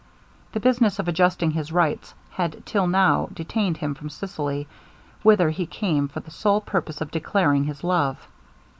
The 0.53 0.59
business 0.59 0.97
of 0.97 1.07
adjusting 1.07 1.51
his 1.51 1.71
rights 1.71 2.15
had 2.31 2.65
till 2.65 2.87
now 2.87 3.29
detained 3.33 3.77
him 3.77 3.93
from 3.93 4.09
Sicily, 4.09 4.67
whither 5.21 5.51
he 5.51 5.67
came 5.67 6.07
for 6.07 6.21
the 6.21 6.31
sole 6.31 6.59
purpose 6.61 7.01
of 7.01 7.11
declaring 7.11 7.65
his 7.65 7.83
love. 7.83 8.17